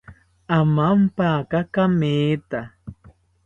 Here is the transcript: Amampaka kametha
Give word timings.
Amampaka 0.57 1.59
kametha 1.73 2.61